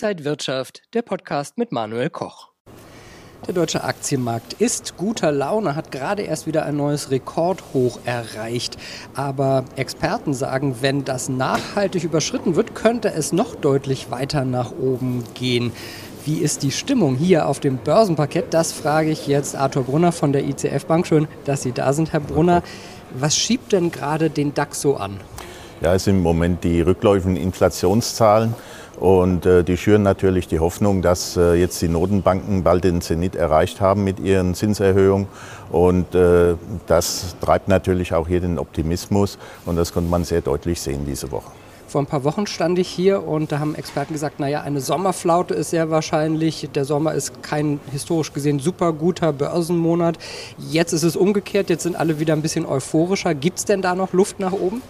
[0.00, 2.50] Inside Wirtschaft, der Podcast mit Manuel Koch.
[3.48, 8.76] Der deutsche Aktienmarkt ist guter Laune, hat gerade erst wieder ein neues Rekordhoch erreicht.
[9.14, 15.24] Aber Experten sagen, wenn das nachhaltig überschritten wird, könnte es noch deutlich weiter nach oben
[15.34, 15.72] gehen.
[16.24, 18.54] Wie ist die Stimmung hier auf dem Börsenparkett?
[18.54, 21.08] Das frage ich jetzt Arthur Brunner von der ICF Bank.
[21.08, 22.62] Schön, dass Sie da sind, Herr Brunner.
[23.14, 25.18] Was schiebt denn gerade den DAX so an?
[25.80, 28.54] Ja, es sind im Moment die rückläufigen Inflationszahlen.
[28.98, 33.36] Und äh, die schüren natürlich die Hoffnung, dass äh, jetzt die Notenbanken bald den Zenit
[33.36, 35.28] erreicht haben mit ihren Zinserhöhungen.
[35.70, 36.56] Und äh,
[36.88, 39.38] das treibt natürlich auch hier den Optimismus.
[39.66, 41.52] Und das konnte man sehr deutlich sehen diese Woche.
[41.86, 45.54] Vor ein paar Wochen stand ich hier und da haben Experten gesagt, naja, eine Sommerflaute
[45.54, 46.68] ist sehr wahrscheinlich.
[46.74, 50.18] Der Sommer ist kein historisch gesehen super guter Börsenmonat.
[50.58, 53.34] Jetzt ist es umgekehrt, jetzt sind alle wieder ein bisschen euphorischer.
[53.34, 54.82] Gibt es denn da noch Luft nach oben?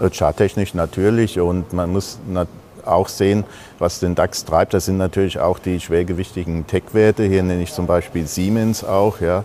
[0.00, 2.18] Äh, charttechnisch natürlich und man muss
[2.84, 3.44] auch sehen,
[3.78, 4.74] was den DAX treibt.
[4.74, 7.24] Das sind natürlich auch die schwergewichtigen Tech-Werte.
[7.24, 9.44] Hier nenne ich zum Beispiel Siemens auch, ja,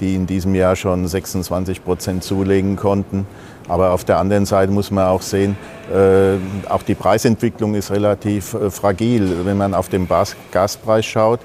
[0.00, 3.26] die in diesem Jahr schon 26 Prozent zulegen konnten.
[3.70, 5.56] Aber auf der anderen Seite muss man auch sehen,
[5.94, 9.44] äh, auch die Preisentwicklung ist relativ äh, fragil.
[9.44, 10.08] Wenn man auf den
[10.50, 11.38] Gaspreis schaut,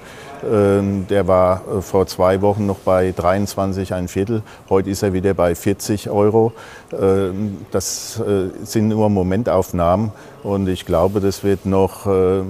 [0.43, 4.41] ähm, der war äh, vor zwei Wochen noch bei 23 ein Viertel.
[4.71, 6.51] Heute ist er wieder bei 40 Euro.
[6.99, 12.41] Ähm, das äh, sind nur Momentaufnahmen und ich glaube, das wird noch äh,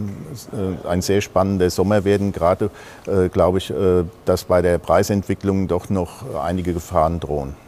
[0.87, 2.31] ein sehr spannender Sommer werden.
[2.31, 2.69] Gerade
[3.31, 3.73] glaube ich,
[4.25, 7.64] dass bei der Preisentwicklung doch noch einige Gefahren drohen.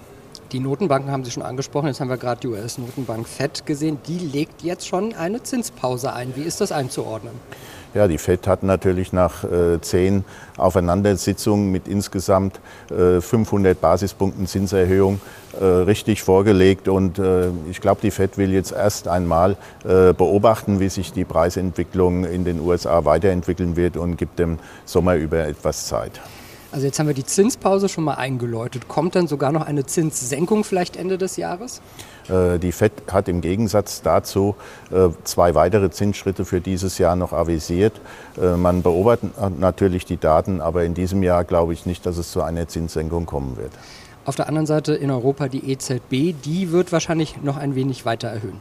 [0.54, 1.88] Die Notenbanken haben Sie schon angesprochen.
[1.88, 3.98] Jetzt haben wir gerade die US-Notenbank FED gesehen.
[4.08, 6.38] Die legt jetzt schon eine Zinspause ein.
[6.38, 7.34] Wie ist das einzuordnen?
[7.94, 10.24] Ja, die FED hat natürlich nach äh, zehn
[10.56, 15.20] Aufeinandersitzungen mit insgesamt äh, 500 Basispunkten Zinserhöhung
[15.60, 16.88] äh, richtig vorgelegt.
[16.88, 21.26] Und äh, ich glaube, die FED will jetzt erst einmal äh, beobachten, wie sich die
[21.26, 26.22] Preisentwicklung in den USA weiterentwickeln wird und gibt dem Sommer über etwas Zeit.
[26.72, 28.88] Also jetzt haben wir die Zinspause schon mal eingeläutet.
[28.88, 31.82] Kommt dann sogar noch eine Zinssenkung vielleicht Ende des Jahres?
[32.30, 34.56] Äh, die FED hat im Gegensatz dazu
[34.92, 37.94] äh, zwei weitere Zinsschritte für dieses Jahr noch avisiert.
[38.42, 42.32] Äh, man beobachtet natürlich die Daten, aber in diesem Jahr glaube ich nicht, dass es
[42.32, 43.72] zu einer Zinssenkung kommen wird.
[44.28, 48.28] Auf der anderen Seite in Europa die EZB, die wird wahrscheinlich noch ein wenig weiter
[48.28, 48.60] erhöhen.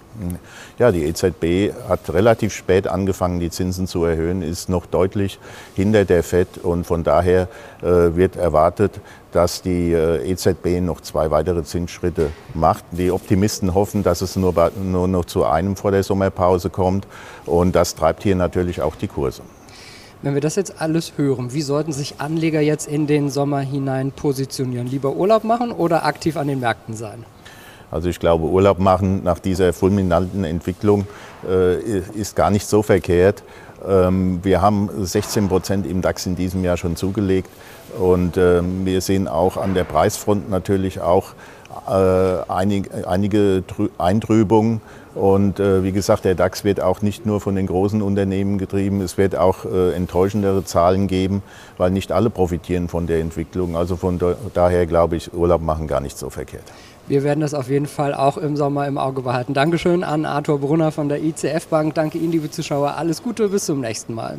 [0.79, 5.41] Ja, die EZB hat relativ spät angefangen, die Zinsen zu erhöhen, ist noch deutlich
[5.75, 7.49] hinter der FED und von daher
[7.83, 9.01] äh, wird erwartet,
[9.33, 12.85] dass die äh, EZB noch zwei weitere Zinsschritte macht.
[12.93, 17.09] Die Optimisten hoffen, dass es nur, nur noch zu einem vor der Sommerpause kommt
[17.45, 19.43] und das treibt hier natürlich auch die Kurse.
[20.27, 24.11] Wenn wir das jetzt alles hören, wie sollten sich Anleger jetzt in den Sommer hinein
[24.11, 24.89] positionieren?
[24.89, 27.25] Lieber Urlaub machen oder aktiv an den Märkten sein?
[27.93, 31.07] Also ich glaube, Urlaub machen nach dieser fulminanten Entwicklung
[31.49, 33.45] äh, ist gar nicht so verkehrt.
[33.89, 37.49] Ähm, wir haben 16 Prozent im DAX in diesem Jahr schon zugelegt
[37.97, 41.35] und ähm, wir sehen auch an der Preisfront natürlich auch
[42.49, 43.65] einig, einige
[43.99, 44.81] Eintrübungen.
[45.15, 49.01] Und äh, wie gesagt, der DAX wird auch nicht nur von den großen Unternehmen getrieben,
[49.01, 51.43] es wird auch äh, enttäuschendere Zahlen geben,
[51.79, 53.77] weil nicht alle profitieren von der Entwicklung.
[53.77, 54.21] Also von
[54.53, 56.65] daher glaube ich, Urlaub machen gar nicht so verkehrt.
[57.09, 59.55] Wir werden das auf jeden Fall auch im Sommer im Auge behalten.
[59.55, 61.95] Dankeschön an Arthur Brunner von der ICF Bank.
[61.95, 62.97] Danke Ihnen, liebe Zuschauer.
[62.97, 64.39] Alles Gute, bis zum nächsten Mal.